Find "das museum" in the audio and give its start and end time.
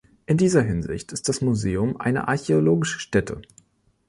1.29-1.95